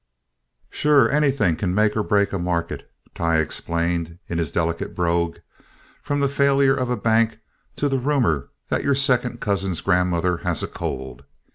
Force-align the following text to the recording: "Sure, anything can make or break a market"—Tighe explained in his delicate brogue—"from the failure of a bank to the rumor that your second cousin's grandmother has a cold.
"Sure, 0.71 1.11
anything 1.11 1.55
can 1.55 1.75
make 1.75 1.95
or 1.95 2.01
break 2.01 2.33
a 2.33 2.39
market"—Tighe 2.39 3.37
explained 3.39 4.17
in 4.27 4.39
his 4.39 4.51
delicate 4.51 4.95
brogue—"from 4.95 6.19
the 6.19 6.27
failure 6.27 6.73
of 6.75 6.89
a 6.89 6.97
bank 6.97 7.37
to 7.75 7.87
the 7.87 7.99
rumor 7.99 8.49
that 8.69 8.83
your 8.83 8.95
second 8.95 9.39
cousin's 9.41 9.79
grandmother 9.79 10.37
has 10.37 10.63
a 10.63 10.67
cold. 10.67 11.23